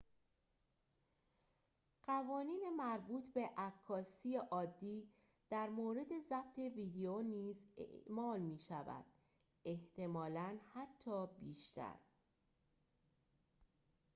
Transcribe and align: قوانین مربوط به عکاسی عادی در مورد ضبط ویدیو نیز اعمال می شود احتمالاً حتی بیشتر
قوانین 2.03 2.63
مربوط 2.77 3.23
به 3.33 3.49
عکاسی 3.57 4.35
عادی 4.37 5.09
در 5.49 5.69
مورد 5.69 6.21
ضبط 6.29 6.57
ویدیو 6.57 7.21
نیز 7.21 7.57
اعمال 7.77 8.39
می 8.39 8.59
شود 8.59 9.05
احتمالاً 9.65 10.57
حتی 10.73 11.27
بیشتر 11.39 11.95